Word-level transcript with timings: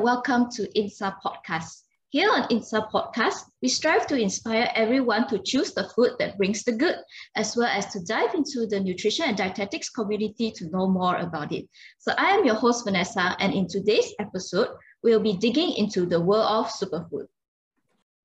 And 0.00 0.06
welcome 0.06 0.50
to 0.52 0.66
INSA 0.74 1.16
Podcast. 1.22 1.82
Here 2.08 2.30
on 2.32 2.48
INSA 2.48 2.90
Podcast, 2.90 3.50
we 3.60 3.68
strive 3.68 4.06
to 4.06 4.16
inspire 4.16 4.70
everyone 4.74 5.28
to 5.28 5.38
choose 5.44 5.74
the 5.74 5.90
food 5.94 6.12
that 6.18 6.38
brings 6.38 6.64
the 6.64 6.72
good, 6.72 6.96
as 7.36 7.54
well 7.54 7.66
as 7.66 7.92
to 7.92 8.02
dive 8.04 8.32
into 8.32 8.66
the 8.66 8.80
nutrition 8.80 9.26
and 9.26 9.36
dietetics 9.36 9.90
community 9.90 10.52
to 10.52 10.70
know 10.70 10.88
more 10.88 11.16
about 11.16 11.52
it. 11.52 11.68
So 11.98 12.14
I 12.16 12.30
am 12.30 12.46
your 12.46 12.54
host, 12.54 12.86
Vanessa, 12.86 13.36
and 13.40 13.52
in 13.52 13.68
today's 13.68 14.14
episode, 14.18 14.68
we'll 15.02 15.20
be 15.20 15.36
digging 15.36 15.74
into 15.74 16.06
the 16.06 16.18
world 16.18 16.48
of 16.48 16.72
superfood. 16.72 17.26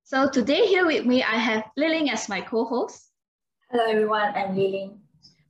So 0.04 0.30
today 0.30 0.66
here 0.66 0.86
with 0.86 1.04
me, 1.04 1.22
I 1.22 1.36
have 1.36 1.64
Li 1.76 1.90
Ling 1.90 2.08
as 2.08 2.26
my 2.26 2.40
co-host. 2.40 3.10
Hello 3.70 3.84
everyone, 3.84 4.32
I'm 4.34 4.56
Li 4.56 4.68
Ling. 4.68 5.00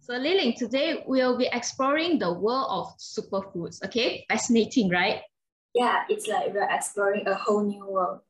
So 0.01 0.17
Li 0.17 0.35
Ling, 0.35 0.55
today 0.55 1.05
we'll 1.07 1.39
be 1.39 1.49
exploring 1.53 2.19
the 2.19 2.33
world 2.33 2.67
of 2.69 2.99
superfoods, 2.99 3.85
okay? 3.85 4.27
Fascinating, 4.29 4.89
right? 4.89 5.21
Yeah, 5.77 6.05
it's 6.09 6.27
like 6.27 6.55
we're 6.55 6.69
exploring 6.71 7.29
a 7.29 7.35
whole 7.35 7.63
new 7.63 7.85
world. 7.87 8.21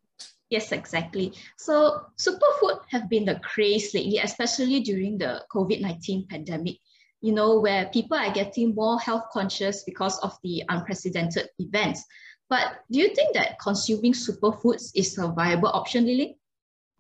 Yes, 0.51 0.73
exactly. 0.73 1.33
So 1.57 2.03
superfood 2.19 2.81
have 2.91 3.09
been 3.09 3.25
the 3.25 3.39
craze 3.39 3.95
lately, 3.95 4.19
especially 4.19 4.81
during 4.81 5.17
the 5.17 5.45
COVID-19 5.55 6.29
pandemic, 6.29 6.79
you 7.21 7.33
know, 7.33 7.61
where 7.61 7.87
people 7.87 8.17
are 8.17 8.33
getting 8.33 8.75
more 8.75 8.99
health 8.99 9.27
conscious 9.33 9.85
because 9.85 10.19
of 10.21 10.37
the 10.43 10.65
unprecedented 10.69 11.49
events. 11.61 12.05
But 12.51 12.83
do 12.91 12.99
you 12.99 13.15
think 13.15 13.35
that 13.35 13.61
consuming 13.61 14.13
superfoods 14.13 14.91
is 14.97 15.17
a 15.17 15.29
viable 15.29 15.69
option, 15.69 16.05
Lily? 16.05 16.39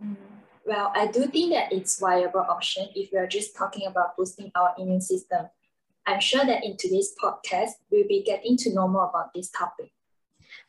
Mm, 0.01 0.17
well, 0.65 0.93
I 0.95 1.09
do 1.09 1.27
think 1.27 1.55
that 1.55 1.73
it's 1.73 1.99
a 1.99 2.07
viable 2.07 2.47
option 2.49 2.87
if 2.95 3.11
we 3.13 3.19
are 3.19 3.27
just 3.27 3.57
talking 3.57 3.89
about 3.89 4.17
boosting 4.17 4.53
our 4.55 4.75
immune 4.79 5.01
system. 5.01 5.47
I'm 6.07 6.21
sure 6.21 6.45
that 6.45 6.65
in 6.65 6.77
today's 6.77 7.15
podcast, 7.21 7.83
we'll 7.91 8.07
be 8.07 8.23
getting 8.23 8.57
to 8.59 8.73
know 8.73 8.87
more 8.87 9.09
about 9.09 9.35
this 9.35 9.51
topic. 9.51 9.91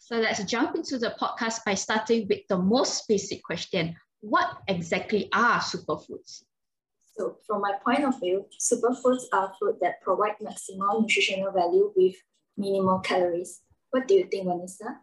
So 0.08 0.16
let's 0.16 0.41
jump 0.45 0.73
into 0.73 0.97
the 0.97 1.13
podcast 1.19 1.66
by 1.66 1.73
starting 1.73 2.30
with 2.30 2.47
the 2.47 2.58
most 2.58 3.09
basic 3.09 3.44
question. 3.44 3.94
What 4.22 4.47
exactly 4.66 5.27
are 5.33 5.59
superfoods? 5.59 6.44
So 7.17 7.36
from 7.45 7.59
my 7.59 7.73
point 7.83 8.05
of 8.05 8.17
view, 8.17 8.45
superfoods 8.58 9.23
are 9.33 9.52
food 9.59 9.75
that 9.81 9.99
provide 10.02 10.36
maximal 10.41 11.02
nutritional 11.02 11.52
value 11.52 11.91
with 11.94 12.16
minimal 12.55 12.99
calories. 12.99 13.59
What 13.89 14.08
do 14.08 14.14
you 14.14 14.30
think, 14.31 14.45
Vanessa? 14.45 14.97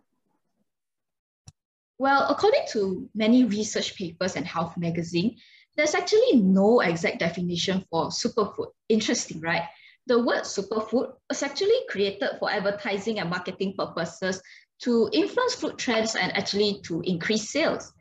Well, 1.98 2.26
according 2.30 2.64
to 2.68 3.06
many 3.14 3.44
research 3.44 3.96
papers 3.96 4.36
and 4.36 4.46
health 4.46 4.78
magazine, 4.78 5.36
there's 5.76 5.94
actually 5.94 6.40
no 6.40 6.80
exact 6.80 7.18
definition 7.18 7.84
for 7.90 8.06
superfood. 8.06 8.68
Interesting, 8.88 9.42
right? 9.42 9.64
The 10.06 10.18
word 10.18 10.44
superfood 10.44 11.14
was 11.30 11.42
actually 11.42 11.80
created 11.88 12.36
for 12.38 12.50
advertising 12.50 13.20
and 13.20 13.30
marketing 13.30 13.74
purposes 13.76 14.40
to 14.82 15.08
influence 15.12 15.54
food 15.54 15.78
trends 15.78 16.14
and 16.14 16.36
actually 16.36 16.80
to 16.84 17.00
increase 17.02 17.50
sales. 17.50 17.92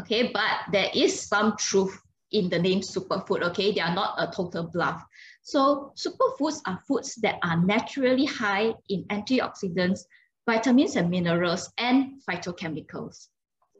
Okay, 0.00 0.30
but 0.32 0.72
there 0.72 0.90
is 0.94 1.20
some 1.20 1.56
truth 1.56 1.98
in 2.32 2.50
the 2.50 2.58
name 2.58 2.80
superfood, 2.80 3.42
okay? 3.42 3.72
They 3.72 3.80
are 3.80 3.94
not 3.94 4.14
a 4.18 4.30
total 4.34 4.64
bluff. 4.64 5.02
So 5.42 5.92
superfoods 5.96 6.60
are 6.66 6.80
foods 6.86 7.14
that 7.16 7.36
are 7.42 7.56
naturally 7.64 8.26
high 8.26 8.74
in 8.88 9.04
antioxidants, 9.04 10.00
vitamins 10.44 10.96
and 10.96 11.08
minerals, 11.08 11.72
and 11.78 12.20
phytochemicals. 12.28 13.28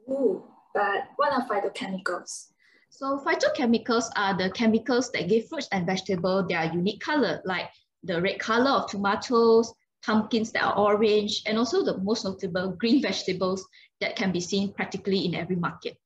Ooh, 0.09 0.43
but 0.73 1.09
what 1.17 1.33
are 1.33 1.47
phytochemicals? 1.47 2.47
So 2.89 3.19
phytochemicals 3.19 4.09
are 4.15 4.35
the 4.35 4.49
chemicals 4.51 5.11
that 5.11 5.27
give 5.27 5.47
fruits 5.49 5.67
and 5.71 5.85
vegetables 5.85 6.47
their 6.47 6.65
unique 6.73 7.01
color, 7.01 7.41
like 7.45 7.69
the 8.03 8.21
red 8.21 8.39
color 8.39 8.71
of 8.71 8.89
tomatoes, 8.89 9.71
pumpkins 10.03 10.51
that 10.51 10.63
are 10.63 10.77
orange, 10.77 11.43
and 11.45 11.57
also 11.57 11.83
the 11.83 11.97
most 11.97 12.25
notable 12.25 12.71
green 12.71 13.01
vegetables 13.01 13.65
that 14.01 14.15
can 14.15 14.31
be 14.31 14.39
seen 14.39 14.73
practically 14.73 15.25
in 15.25 15.35
every 15.35 15.55
market. 15.55 15.97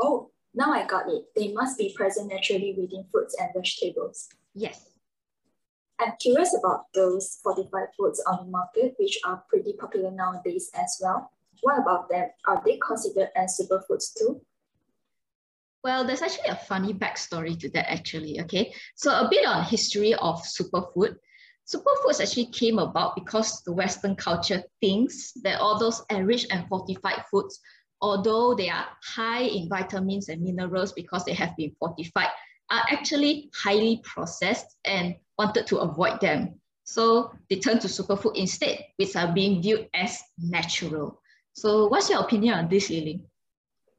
Oh, 0.00 0.30
now 0.54 0.72
I 0.72 0.86
got 0.86 1.08
it. 1.08 1.24
They 1.34 1.52
must 1.52 1.78
be 1.78 1.94
present 1.94 2.32
naturally 2.32 2.74
within 2.76 3.04
fruits 3.10 3.36
and 3.38 3.50
vegetables. 3.54 4.28
Yes. 4.54 4.90
I'm 5.98 6.12
curious 6.20 6.54
about 6.58 6.92
those 6.94 7.38
fortified 7.42 7.88
foods 7.98 8.22
on 8.26 8.44
the 8.44 8.50
market, 8.50 8.94
which 8.98 9.18
are 9.24 9.42
pretty 9.48 9.72
popular 9.72 10.10
nowadays 10.10 10.70
as 10.74 10.98
well. 11.00 11.30
What 11.62 11.78
about 11.80 12.10
them? 12.10 12.28
Are 12.46 12.62
they 12.64 12.78
considered 12.86 13.30
as 13.34 13.58
superfoods 13.58 14.12
too? 14.16 14.42
Well, 15.82 16.04
there's 16.04 16.20
actually 16.20 16.48
a 16.48 16.56
funny 16.56 16.92
backstory 16.92 17.58
to 17.60 17.70
that 17.70 17.90
actually, 17.90 18.40
okay? 18.42 18.74
So 18.96 19.10
a 19.10 19.28
bit 19.30 19.46
on 19.46 19.64
history 19.64 20.14
of 20.14 20.42
superfood. 20.42 21.16
Superfoods 21.66 22.20
actually 22.20 22.46
came 22.46 22.78
about 22.78 23.16
because 23.16 23.62
the 23.62 23.72
Western 23.72 24.14
culture 24.14 24.62
thinks 24.80 25.32
that 25.42 25.60
all 25.60 25.78
those 25.78 26.04
enriched 26.10 26.46
and 26.52 26.68
fortified 26.68 27.24
foods, 27.28 27.58
although 28.00 28.54
they 28.54 28.68
are 28.68 28.86
high 29.02 29.42
in 29.42 29.68
vitamins 29.68 30.28
and 30.28 30.42
minerals 30.42 30.92
because 30.92 31.24
they 31.24 31.32
have 31.34 31.56
been 31.56 31.74
fortified, 31.80 32.28
are 32.70 32.84
actually 32.90 33.50
highly 33.52 34.00
processed 34.04 34.76
and 34.84 35.16
wanted 35.38 35.66
to 35.66 35.78
avoid 35.78 36.20
them. 36.20 36.54
So 36.84 37.32
they 37.50 37.56
turn 37.56 37.80
to 37.80 37.88
superfood 37.88 38.36
instead, 38.36 38.84
which 38.94 39.16
are 39.16 39.32
being 39.32 39.60
viewed 39.60 39.88
as 39.92 40.20
natural. 40.38 41.20
So 41.52 41.88
what's 41.88 42.08
your 42.08 42.20
opinion 42.20 42.54
on 42.54 42.68
this, 42.68 42.90
Lily? 42.90 43.24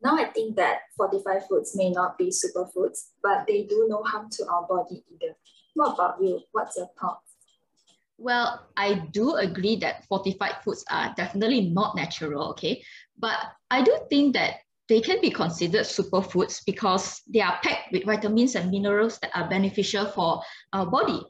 Now 0.02 0.16
I 0.16 0.26
think 0.26 0.56
that 0.56 0.80
fortified 0.96 1.44
foods 1.50 1.76
may 1.76 1.90
not 1.90 2.18
be 2.18 2.32
superfoods, 2.32 3.10
but 3.22 3.46
they 3.46 3.64
do 3.64 3.88
no 3.90 4.04
harm 4.04 4.30
to 4.32 4.48
our 4.48 4.66
body 4.66 5.04
either. 5.12 5.36
What 5.74 5.96
about 5.96 6.24
you? 6.24 6.40
What's 6.54 6.78
your 6.78 6.88
thought? 7.00 7.20
Well, 8.18 8.68
I 8.76 8.96
do 8.96 9.36
agree 9.36 9.76
that 9.78 10.06
fortified 10.06 10.64
foods 10.64 10.84
are 10.90 11.14
definitely 11.16 11.70
not 11.70 11.96
natural, 11.96 12.50
okay? 12.52 12.84
But 13.18 13.38
I 13.70 13.84
do 13.84 13.98
think 14.10 14.34
that 14.34 14.56
they 14.90 15.02
can 15.02 15.22
be 15.22 15.30
considered 15.30 15.86
superfoods 15.86 16.64
because 16.66 17.22
they 17.28 17.42
are 17.42 17.60
packed 17.62 17.92
with 17.92 18.06
vitamins 18.06 18.56
and 18.56 18.72
minerals 18.72 19.20
that 19.20 19.32
are 19.36 19.50
beneficial 19.50 20.06
for 20.06 20.42
our 20.74 20.86
body. 20.86 21.22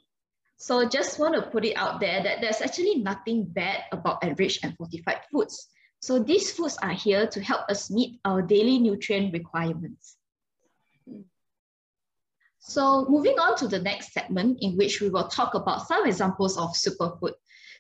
So 0.58 0.88
just 0.88 1.20
want 1.20 1.36
to 1.36 1.42
put 1.42 1.66
it 1.66 1.76
out 1.76 2.00
there 2.00 2.24
that 2.24 2.42
there's 2.42 2.62
actually 2.62 2.96
nothing 2.96 3.46
bad 3.46 3.84
about 3.92 4.24
enriched 4.24 4.64
and 4.64 4.76
fortified 4.78 5.22
foods. 5.32 5.68
So 6.00 6.20
these 6.20 6.52
foods 6.52 6.78
are 6.82 6.94
here 6.94 7.28
to 7.28 7.42
help 7.42 7.70
us 7.70 7.92
meet 7.92 8.20
our 8.26 8.42
daily 8.42 8.78
nutrient 8.80 9.34
requirements. 9.34 10.17
So 12.70 13.06
moving 13.08 13.40
on 13.40 13.56
to 13.58 13.68
the 13.70 13.80
next 13.80 14.12
segment 14.12 14.58
in 14.60 14.76
which 14.76 15.00
we 15.00 15.10
will 15.10 15.30
talk 15.30 15.54
about 15.54 15.88
some 15.88 16.06
examples 16.06 16.58
of 16.58 16.72
superfood. 16.72 17.32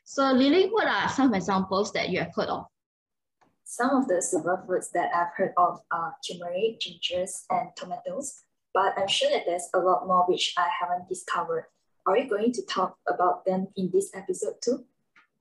So 0.05 0.31
Lily, 0.31 0.69
what 0.69 0.87
are 0.87 1.09
some 1.09 1.33
examples 1.33 1.91
that 1.91 2.07
you 2.07 2.19
have 2.19 2.31
heard 2.33 2.47
of? 2.47 2.65
Some 3.65 3.89
of 3.89 4.07
the 4.07 4.23
superfoods 4.23 4.91
that 4.93 5.13
I've 5.13 5.33
heard 5.35 5.51
of 5.57 5.81
are 5.91 6.15
turmeric, 6.25 6.79
gingers, 6.79 7.43
and 7.49 7.67
tomatoes, 7.75 8.43
but 8.73 8.93
I'm 8.97 9.09
sure 9.09 9.29
that 9.29 9.43
there's 9.45 9.67
a 9.73 9.79
lot 9.79 10.07
more 10.07 10.23
which 10.23 10.53
I 10.57 10.69
haven't 10.79 11.09
discovered. 11.09 11.65
Are 12.05 12.13
we 12.13 12.23
going 12.23 12.53
to 12.53 12.65
talk 12.65 12.95
about 13.09 13.43
them 13.43 13.67
in 13.75 13.91
this 13.91 14.11
episode 14.15 14.55
too? 14.63 14.85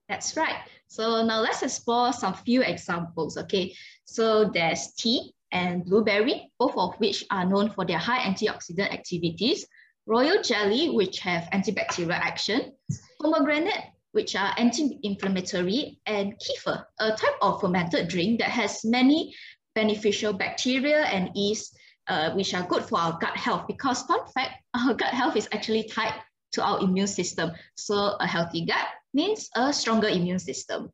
That's 0.09 0.37
right. 0.37 0.59
So 0.89 1.25
now 1.25 1.39
let's 1.39 1.63
explore 1.63 2.13
some 2.13 2.35
few 2.35 2.63
examples, 2.63 3.39
okay? 3.39 3.73
So 4.07 4.47
there's 4.47 4.93
tea, 4.99 5.36
and 5.53 5.85
blueberry, 5.85 6.51
both 6.59 6.77
of 6.77 6.95
which 6.97 7.25
are 7.31 7.45
known 7.45 7.71
for 7.71 7.85
their 7.85 7.99
high 7.99 8.19
antioxidant 8.19 8.93
activities, 8.93 9.67
royal 10.07 10.43
jelly, 10.43 10.91
which 10.91 11.21
have 11.21 11.45
antibacterial 11.53 12.19
action, 12.19 12.73
pomegranate, 13.21 13.85
which 14.13 14.35
are 14.35 14.55
anti-inflammatory, 14.57 16.01
and 16.07 16.35
kefir, 16.41 16.85
a 17.01 17.11
type 17.11 17.39
of 17.43 17.61
fermented 17.61 18.09
drink 18.09 18.41
that 18.41 18.51
has 18.51 18.85
many 18.85 19.35
beneficial 19.75 20.33
bacteria 20.33 21.05
and 21.05 21.31
yeast, 21.35 21.77
uh, 22.09 22.33
which 22.33 22.55
are 22.55 22.67
good 22.67 22.83
for 22.83 22.99
our 22.99 23.19
gut 23.21 23.37
health. 23.37 23.67
Because 23.67 24.03
fun 24.03 24.21
fact, 24.35 24.63
our 24.75 24.95
gut 24.95 25.13
health 25.13 25.37
is 25.37 25.49
actually 25.53 25.85
tied 25.85 26.15
to 26.53 26.63
our 26.63 26.81
immune 26.81 27.07
system. 27.07 27.51
So 27.77 28.17
a 28.21 28.27
healthy 28.27 28.65
gut 28.65 28.87
means 29.13 29.51
a 29.55 29.73
stronger 29.73 30.09
immune 30.09 30.39
system. 30.39 30.91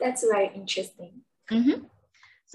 That's 0.00 0.26
very 0.26 0.50
interesting. 0.54 1.22
Mm 1.50 1.62
-hmm. 1.64 1.78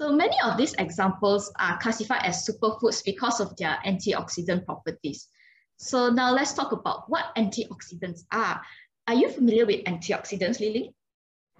So 0.00 0.10
many 0.10 0.34
of 0.42 0.56
these 0.56 0.72
examples 0.78 1.52
are 1.58 1.76
classified 1.76 2.22
as 2.24 2.48
superfoods 2.48 3.04
because 3.04 3.38
of 3.38 3.54
their 3.56 3.76
antioxidant 3.84 4.64
properties. 4.64 5.28
So 5.76 6.08
now 6.08 6.32
let's 6.32 6.54
talk 6.54 6.72
about 6.72 7.10
what 7.10 7.36
antioxidants 7.36 8.20
are. 8.32 8.62
Are 9.08 9.14
you 9.14 9.30
familiar 9.30 9.66
with 9.66 9.84
antioxidants, 9.84 10.58
Lily? 10.58 10.94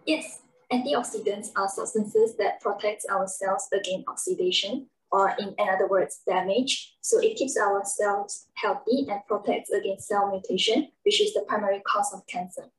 Yes, 0.07 0.41
antioxidants 0.73 1.49
are 1.55 1.69
substances 1.69 2.35
that 2.39 2.63
protect 2.63 3.05
our 3.11 3.27
cells 3.27 3.69
against 3.75 4.09
oxidation, 4.09 4.87
or 5.13 5.37
in 5.39 5.55
other 5.59 5.87
words, 5.87 6.21
damage. 6.27 6.95
So 7.03 7.19
it 7.21 7.37
keeps 7.37 7.59
our 7.59 7.85
cells 7.85 8.47
healthy 8.55 9.07
and 9.11 9.21
protects 9.29 9.69
against 9.71 10.09
cell 10.09 10.31
mutation, 10.31 10.89
which 11.05 11.21
is 11.21 11.35
the 11.35 11.43
primary 11.47 11.83
cause 11.87 12.15
of 12.15 12.27
cancer. 12.27 12.71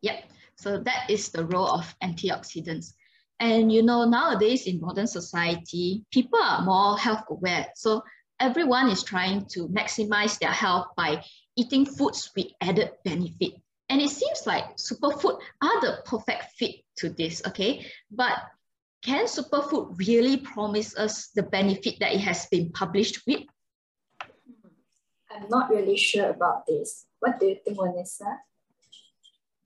Yep, 0.00 0.24
so 0.56 0.78
that 0.78 1.10
is 1.10 1.28
the 1.28 1.44
role 1.44 1.68
of 1.68 1.94
antioxidants. 2.02 2.94
And 3.40 3.72
you 3.72 3.82
know, 3.82 4.04
nowadays 4.04 4.66
in 4.66 4.80
modern 4.80 5.06
society, 5.06 6.04
people 6.12 6.38
are 6.38 6.62
more 6.62 6.98
health 6.98 7.24
aware. 7.30 7.66
So 7.74 8.02
everyone 8.38 8.90
is 8.90 9.02
trying 9.02 9.46
to 9.46 9.66
maximize 9.68 10.38
their 10.38 10.52
health 10.52 10.88
by 10.94 11.24
eating 11.56 11.86
foods 11.86 12.30
with 12.36 12.48
added 12.60 12.90
benefit. 13.02 13.54
And 13.88 14.00
it 14.00 14.10
seems 14.10 14.46
like 14.46 14.76
superfood 14.76 15.40
are 15.62 15.80
the 15.80 16.02
perfect 16.04 16.52
fit 16.56 16.76
to 16.98 17.08
this, 17.08 17.42
okay? 17.46 17.86
But 18.10 18.38
can 19.02 19.24
superfood 19.24 19.98
really 19.98 20.36
promise 20.36 20.96
us 20.96 21.28
the 21.34 21.42
benefit 21.42 21.98
that 22.00 22.12
it 22.12 22.20
has 22.20 22.46
been 22.46 22.70
published 22.70 23.26
with? 23.26 23.40
I'm 25.30 25.48
not 25.48 25.70
really 25.70 25.96
sure 25.96 26.28
about 26.30 26.66
this. 26.66 27.06
What 27.20 27.40
do 27.40 27.46
you 27.46 27.56
think, 27.64 27.78
Vanessa? 27.78 28.38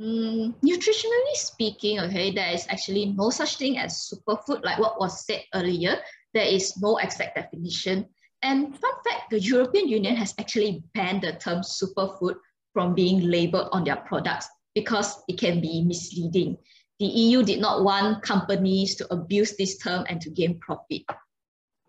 Mm, 0.01 0.55
nutritionally 0.59 1.35
speaking, 1.35 2.01
okay, 2.01 2.33
there 2.33 2.51
is 2.51 2.67
actually 2.69 3.15
no 3.15 3.31
such 3.31 3.57
thing 3.57 3.79
as 3.79 4.11
superfood, 4.11 4.65
like 4.65 4.79
what 4.79 4.99
was 4.99 5.25
said 5.25 5.43
earlier. 5.55 5.99
There 6.33 6.47
is 6.47 6.77
no 6.83 6.99
exact 6.99 7.37
definition. 7.37 8.07
And 8.43 8.77
fun 8.77 8.93
fact, 9.09 9.31
the 9.31 9.41
European 9.41 9.89
Union 9.89 10.17
has 10.17 10.35
actually 10.39 10.83
banned 10.95 11.23
the 11.23 11.33
term 11.33 11.63
superfood 11.63 12.35
from 12.73 12.95
being 12.95 13.31
labeled 13.31 13.69
on 13.71 13.85
their 13.85 13.97
products 13.97 14.49
because 14.75 15.23
it 15.29 15.39
can 15.39 15.61
be 15.61 15.83
misleading. 15.83 16.59
The 16.99 17.07
EU 17.07 17.43
did 17.45 17.61
not 17.61 17.85
want 17.85 18.23
companies 18.23 18.97
to 18.97 19.13
abuse 19.13 19.57
this 19.57 19.79
term 19.79 20.05
and 20.09 20.21
to 20.21 20.31
gain 20.31 20.59
profit. 20.59 21.03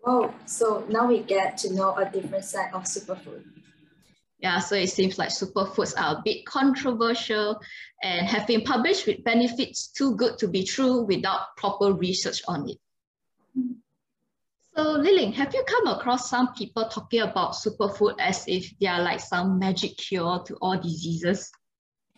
Oh, 0.04 0.32
so 0.46 0.86
now 0.88 1.08
we 1.08 1.20
get 1.20 1.58
to 1.58 1.74
know 1.74 1.96
a 1.96 2.08
different 2.08 2.44
side 2.44 2.72
of 2.72 2.84
superfood. 2.84 3.42
Yeah, 4.38 4.58
so 4.58 4.74
it 4.74 4.90
seems 4.90 5.18
like 5.18 5.30
superfoods 5.30 5.94
are 5.98 6.16
a 6.16 6.22
bit 6.22 6.44
controversial 6.44 7.58
and 8.02 8.26
have 8.26 8.46
been 8.46 8.62
published 8.62 9.06
with 9.06 9.24
benefits 9.24 9.88
too 9.88 10.14
good 10.16 10.36
to 10.38 10.48
be 10.48 10.62
true 10.62 11.02
without 11.02 11.56
proper 11.56 11.92
research 11.92 12.42
on 12.46 12.68
it. 12.68 12.76
So 14.76 14.92
Li 14.92 15.16
Ling, 15.16 15.32
have 15.32 15.54
you 15.54 15.64
come 15.66 15.86
across 15.86 16.28
some 16.28 16.52
people 16.52 16.86
talking 16.88 17.22
about 17.22 17.52
superfood 17.52 18.16
as 18.20 18.44
if 18.46 18.78
they 18.78 18.86
are 18.86 19.00
like 19.00 19.20
some 19.20 19.58
magic 19.58 19.96
cure 19.96 20.42
to 20.44 20.54
all 20.56 20.78
diseases? 20.78 21.50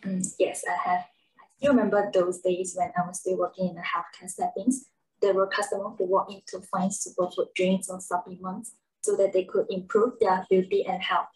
Mm, 0.03 0.25
yes, 0.37 0.63
I 0.69 0.89
have. 0.89 0.99
I 1.39 1.45
still 1.55 1.71
remember 1.71 2.11
those 2.13 2.39
days 2.39 2.75
when 2.77 2.91
I 2.97 3.07
was 3.07 3.21
still 3.21 3.37
working 3.37 3.69
in 3.69 3.75
the 3.75 3.81
healthcare 3.81 4.29
settings. 4.29 4.87
There 5.21 5.33
were 5.33 5.47
customers 5.47 5.93
who 5.97 6.05
walked 6.05 6.33
in 6.33 6.41
to 6.47 6.59
find 6.67 6.91
superfood 6.91 7.53
drinks 7.55 7.89
or 7.89 8.01
supplements 8.01 8.73
so 9.01 9.15
that 9.15 9.31
they 9.31 9.45
could 9.45 9.67
improve 9.69 10.19
their 10.19 10.45
beauty 10.49 10.85
and 10.85 11.01
health. 11.01 11.27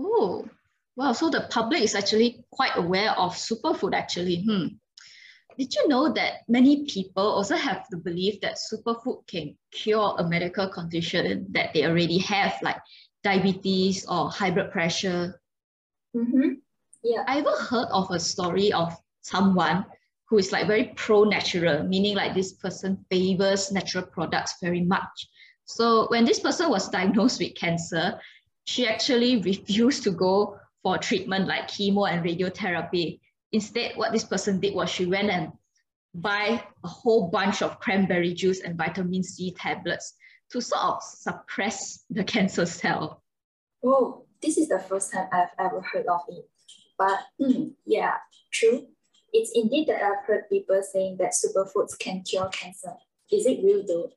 Oh, 0.00 0.44
wow. 0.96 1.12
So 1.12 1.30
the 1.30 1.46
public 1.50 1.82
is 1.82 1.94
actually 1.94 2.44
quite 2.50 2.76
aware 2.76 3.12
of 3.12 3.34
superfood 3.34 3.94
actually. 3.94 4.42
Hmm. 4.42 4.66
Did 5.56 5.72
you 5.74 5.86
know 5.86 6.12
that 6.12 6.42
many 6.48 6.84
people 6.86 7.22
also 7.22 7.54
have 7.54 7.86
the 7.90 7.96
belief 7.96 8.40
that 8.40 8.58
superfood 8.58 9.24
can 9.28 9.56
cure 9.70 10.16
a 10.18 10.28
medical 10.28 10.68
condition 10.68 11.46
that 11.52 11.72
they 11.72 11.86
already 11.86 12.18
have, 12.18 12.58
like 12.60 12.78
diabetes 13.22 14.04
or 14.06 14.30
high 14.30 14.50
blood 14.50 14.72
pressure? 14.72 15.40
Mm-hmm. 16.16 16.54
Yeah. 17.04 17.22
I 17.28 17.38
ever 17.38 17.56
heard 17.70 17.86
of 17.92 18.10
a 18.10 18.18
story 18.18 18.72
of 18.72 18.96
someone 19.20 19.86
who 20.28 20.38
is 20.38 20.50
like 20.50 20.66
very 20.66 20.92
pro-natural, 20.96 21.84
meaning 21.84 22.16
like 22.16 22.34
this 22.34 22.54
person 22.54 23.04
favors 23.10 23.70
natural 23.70 24.06
products 24.06 24.54
very 24.60 24.82
much. 24.82 25.28
So 25.66 26.08
when 26.08 26.24
this 26.24 26.40
person 26.40 26.68
was 26.68 26.88
diagnosed 26.88 27.40
with 27.40 27.54
cancer, 27.54 28.18
she 28.64 28.86
actually 28.86 29.40
refused 29.42 30.04
to 30.04 30.10
go 30.10 30.58
for 30.82 30.98
treatment 30.98 31.46
like 31.46 31.68
chemo 31.68 32.10
and 32.10 32.24
radiotherapy. 32.24 33.20
Instead, 33.52 33.96
what 33.96 34.12
this 34.12 34.24
person 34.24 34.60
did 34.60 34.74
was 34.74 34.90
she 34.90 35.06
went 35.06 35.30
and 35.30 35.52
buy 36.14 36.62
a 36.84 36.88
whole 36.88 37.28
bunch 37.28 37.62
of 37.62 37.78
cranberry 37.80 38.32
juice 38.34 38.60
and 38.60 38.76
vitamin 38.76 39.22
C 39.22 39.52
tablets 39.52 40.14
to 40.50 40.60
sort 40.60 40.82
of 40.82 41.02
suppress 41.02 42.04
the 42.10 42.24
cancer 42.34 42.66
cell. 42.66 43.22
Oh, 43.84 44.24
this 44.40 44.56
is 44.56 44.68
the 44.68 44.78
first 44.78 45.12
time 45.12 45.28
I've 45.32 45.48
ever 45.58 45.80
heard 45.80 46.06
of 46.06 46.20
it. 46.28 46.48
But 46.98 47.18
mm, 47.40 47.72
yeah, 47.84 48.14
true. 48.52 48.86
It's 49.32 49.50
indeed 49.54 49.88
that 49.88 50.02
I've 50.02 50.24
heard 50.26 50.48
people 50.48 50.80
saying 50.82 51.16
that 51.18 51.32
superfoods 51.32 51.98
can 51.98 52.22
cure 52.22 52.48
cancer. 52.48 52.94
Is 53.32 53.46
it 53.46 53.64
real 53.64 53.84
though? 53.86 54.10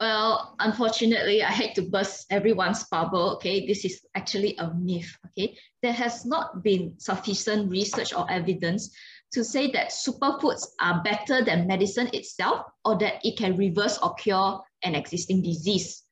Well, 0.00 0.54
unfortunately, 0.60 1.42
I 1.42 1.50
hate 1.50 1.74
to 1.74 1.82
burst 1.82 2.26
everyone's 2.30 2.84
bubble. 2.84 3.34
Okay, 3.34 3.66
this 3.66 3.84
is 3.84 4.06
actually 4.14 4.56
a 4.58 4.72
myth. 4.74 5.10
Okay, 5.26 5.58
there 5.82 5.92
has 5.92 6.24
not 6.24 6.62
been 6.62 6.94
sufficient 6.98 7.68
research 7.68 8.14
or 8.14 8.30
evidence 8.30 8.94
to 9.32 9.42
say 9.44 9.70
that 9.72 9.90
superfoods 9.90 10.64
are 10.80 11.02
better 11.02 11.44
than 11.44 11.66
medicine 11.66 12.08
itself 12.12 12.62
or 12.84 12.96
that 12.98 13.14
it 13.24 13.36
can 13.36 13.56
reverse 13.56 13.98
or 13.98 14.14
cure 14.14 14.62
an 14.84 14.94
existing 14.94 15.42
disease. 15.42 16.04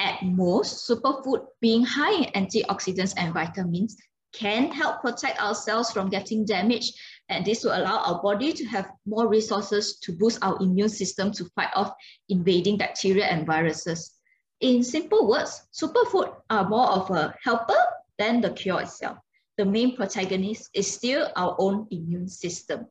At 0.00 0.22
most, 0.24 0.88
superfood 0.88 1.46
being 1.60 1.84
high 1.84 2.24
in 2.24 2.44
antioxidants 2.46 3.14
and 3.16 3.32
vitamins 3.32 3.96
can 4.32 4.70
help 4.72 5.02
protect 5.02 5.40
ourselves 5.40 5.90
from 5.90 6.08
getting 6.08 6.44
damaged 6.44 6.94
and 7.30 7.44
this 7.44 7.64
will 7.64 7.72
allow 7.72 7.98
our 8.02 8.20
body 8.20 8.52
to 8.52 8.64
have 8.66 8.90
more 9.06 9.28
resources 9.28 9.98
to 10.00 10.12
boost 10.12 10.38
our 10.42 10.60
immune 10.60 10.88
system 10.88 11.30
to 11.32 11.44
fight 11.54 11.70
off 11.74 11.94
invading 12.28 12.76
bacteria 12.76 13.24
and 13.24 13.46
viruses. 13.46 14.16
In 14.60 14.82
simple 14.82 15.28
words, 15.28 15.62
superfood 15.72 16.34
are 16.50 16.68
more 16.68 16.88
of 16.88 17.10
a 17.10 17.34
helper 17.42 17.78
than 18.18 18.40
the 18.40 18.50
cure 18.50 18.82
itself. 18.82 19.18
The 19.56 19.64
main 19.64 19.96
protagonist 19.96 20.70
is 20.74 20.92
still 20.92 21.30
our 21.36 21.54
own 21.58 21.86
immune 21.90 22.28
system. 22.28 22.86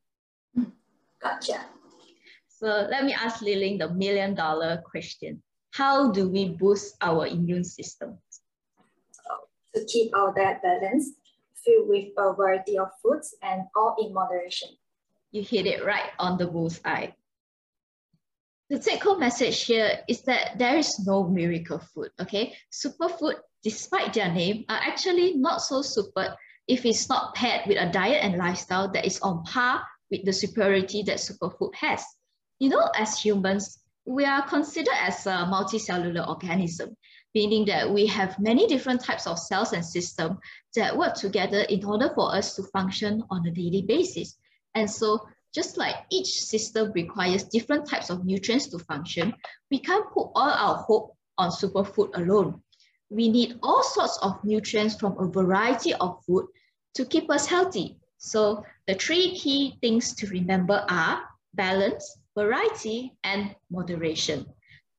Gotcha. 1.21 1.65
So 2.47 2.87
let 2.89 3.03
me 3.05 3.13
ask 3.13 3.41
Li 3.41 3.55
Ling 3.55 3.77
the 3.77 3.89
million 3.89 4.35
dollar 4.35 4.81
question. 4.89 5.43
How 5.71 6.11
do 6.11 6.29
we 6.29 6.49
boost 6.49 6.95
our 7.01 7.27
immune 7.27 7.63
system? 7.63 8.17
To 9.75 9.85
keep 9.85 10.15
our 10.15 10.33
diet 10.33 10.61
balanced, 10.63 11.13
filled 11.65 11.87
with 11.89 12.09
a 12.17 12.33
variety 12.33 12.77
of 12.77 12.89
foods 13.01 13.35
and 13.41 13.63
all 13.75 13.95
in 13.99 14.13
moderation. 14.13 14.69
You 15.31 15.43
hit 15.43 15.65
it 15.65 15.85
right 15.85 16.11
on 16.17 16.37
the 16.37 16.47
bullseye. 16.47 17.11
The 18.69 18.79
take 18.79 19.03
home 19.03 19.19
message 19.19 19.65
here 19.65 19.99
is 20.07 20.21
that 20.23 20.59
there 20.59 20.77
is 20.77 20.99
no 21.05 21.27
miracle 21.27 21.79
food, 21.79 22.09
okay? 22.21 22.55
Superfood, 22.71 23.35
despite 23.63 24.13
their 24.13 24.31
name, 24.31 24.65
are 24.69 24.79
actually 24.81 25.35
not 25.37 25.61
so 25.61 25.81
super 25.81 26.35
if 26.67 26.85
it's 26.85 27.09
not 27.09 27.33
paired 27.33 27.61
with 27.67 27.77
a 27.77 27.91
diet 27.91 28.23
and 28.23 28.37
lifestyle 28.37 28.91
that 28.91 29.05
is 29.05 29.19
on 29.21 29.43
par 29.43 29.81
with 30.11 30.23
the 30.23 30.33
superiority 30.33 31.01
that 31.03 31.17
superfood 31.17 31.73
has. 31.73 32.03
You 32.59 32.69
know, 32.69 32.89
as 32.95 33.19
humans, 33.19 33.79
we 34.05 34.25
are 34.25 34.47
considered 34.47 34.93
as 35.01 35.25
a 35.25 35.49
multicellular 35.49 36.27
organism 36.27 36.95
meaning 37.35 37.65
that 37.65 37.89
we 37.89 38.05
have 38.07 38.39
many 38.39 38.67
different 38.67 39.03
types 39.03 39.27
of 39.27 39.39
cells 39.39 39.73
and 39.73 39.85
systems 39.85 40.37
that 40.75 40.97
work 40.97 41.13
together 41.13 41.61
in 41.61 41.83
order 41.85 42.09
for 42.15 42.33
us 42.35 42.55
to 42.55 42.63
function 42.63 43.23
on 43.29 43.45
a 43.47 43.51
daily 43.51 43.83
basis. 43.83 44.37
And 44.75 44.89
so 44.89 45.27
just 45.53 45.77
like 45.77 45.95
each 46.11 46.41
system 46.43 46.91
requires 46.93 47.43
different 47.43 47.87
types 47.87 48.09
of 48.09 48.25
nutrients 48.25 48.67
to 48.67 48.79
function, 48.79 49.33
we 49.71 49.79
can't 49.79 50.05
put 50.11 50.29
all 50.35 50.49
our 50.49 50.77
hope 50.83 51.15
on 51.37 51.49
superfood 51.51 52.09
alone. 52.15 52.61
We 53.09 53.29
need 53.29 53.57
all 53.63 53.83
sorts 53.83 54.19
of 54.21 54.43
nutrients 54.43 54.95
from 54.95 55.17
a 55.17 55.27
variety 55.27 55.93
of 55.95 56.23
food 56.25 56.45
to 56.95 57.05
keep 57.05 57.29
us 57.31 57.47
healthy. 57.47 57.97
So 58.17 58.63
the 58.87 58.95
three 58.95 59.35
key 59.35 59.77
things 59.81 60.13
to 60.15 60.27
remember 60.27 60.85
are 60.89 61.21
balance, 61.53 62.19
variety, 62.35 63.15
and 63.23 63.55
moderation. 63.71 64.45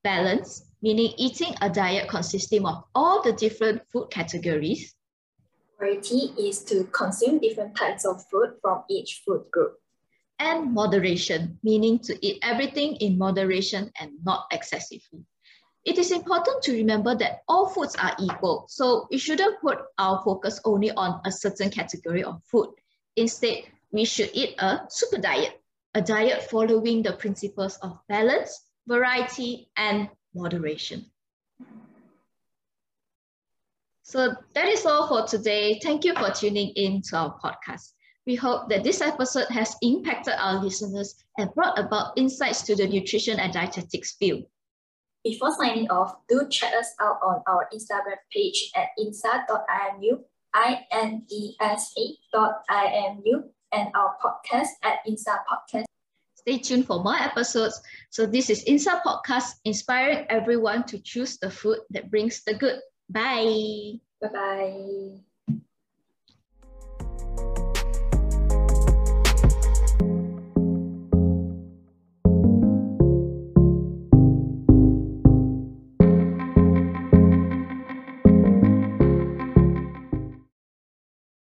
Balance 0.02 0.69
meaning 0.82 1.12
eating 1.16 1.54
a 1.60 1.68
diet 1.68 2.08
consisting 2.08 2.66
of 2.66 2.84
all 2.94 3.22
the 3.22 3.32
different 3.32 3.82
food 3.92 4.08
categories. 4.10 4.94
Variety 5.78 6.32
is 6.38 6.62
to 6.64 6.84
consume 6.84 7.38
different 7.38 7.76
types 7.76 8.04
of 8.04 8.24
food 8.30 8.54
from 8.60 8.84
each 8.88 9.22
food 9.26 9.44
group. 9.50 9.74
And 10.38 10.72
moderation, 10.72 11.58
meaning 11.62 11.98
to 12.00 12.26
eat 12.26 12.38
everything 12.42 12.96
in 12.96 13.18
moderation 13.18 13.90
and 14.00 14.12
not 14.24 14.46
excessively. 14.52 15.24
It 15.84 15.98
is 15.98 16.12
important 16.12 16.62
to 16.64 16.72
remember 16.72 17.14
that 17.16 17.40
all 17.48 17.68
foods 17.68 17.96
are 17.96 18.14
equal, 18.20 18.66
so 18.68 19.06
we 19.10 19.16
shouldn't 19.16 19.60
put 19.60 19.78
our 19.98 20.22
focus 20.22 20.60
only 20.64 20.90
on 20.90 21.20
a 21.24 21.32
certain 21.32 21.70
category 21.70 22.22
of 22.22 22.42
food. 22.44 22.68
Instead, 23.16 23.64
we 23.90 24.04
should 24.04 24.30
eat 24.34 24.54
a 24.58 24.80
super 24.88 25.18
diet, 25.18 25.60
a 25.94 26.02
diet 26.02 26.42
following 26.50 27.02
the 27.02 27.14
principles 27.14 27.78
of 27.78 27.98
balance, 28.08 28.66
variety, 28.86 29.70
and 29.76 30.08
moderation. 30.34 31.06
So 34.02 34.34
that 34.54 34.66
is 34.66 34.84
all 34.86 35.06
for 35.06 35.26
today. 35.26 35.78
Thank 35.82 36.04
you 36.04 36.14
for 36.14 36.30
tuning 36.30 36.70
in 36.74 37.00
to 37.02 37.16
our 37.16 37.38
podcast. 37.38 37.92
We 38.26 38.34
hope 38.34 38.68
that 38.68 38.82
this 38.82 39.00
episode 39.00 39.46
has 39.50 39.76
impacted 39.82 40.34
our 40.36 40.62
listeners 40.62 41.14
and 41.38 41.54
brought 41.54 41.78
about 41.78 42.18
insights 42.18 42.62
to 42.62 42.74
the 42.74 42.88
nutrition 42.88 43.38
and 43.38 43.52
dietetics 43.52 44.16
field. 44.16 44.44
Before 45.22 45.54
signing 45.54 45.88
off, 45.90 46.16
do 46.28 46.48
check 46.50 46.72
us 46.74 46.92
out 47.00 47.18
on 47.22 47.42
our 47.46 47.68
Instagram 47.72 48.16
page 48.32 48.70
at 48.74 48.88
insa.imu, 48.98 50.24
I-N-E-S-A.imu, 50.54 51.22
and 53.72 53.88
our 53.94 54.16
podcast 54.22 54.70
at 54.82 54.98
Insa 55.06 55.38
Podcast. 55.46 55.84
Stay 56.40 56.58
tuned 56.58 56.86
for 56.86 57.04
more 57.04 57.20
episodes. 57.20 57.80
So 58.08 58.24
this 58.24 58.48
is 58.48 58.64
Insa 58.64 59.02
Podcast, 59.02 59.60
inspiring 59.64 60.24
everyone 60.30 60.84
to 60.86 60.98
choose 60.98 61.36
the 61.36 61.50
food 61.50 61.78
that 61.90 62.10
brings 62.10 62.42
the 62.44 62.54
good. 62.54 62.80
Bye. 63.10 64.00
Bye-bye. 64.22 65.29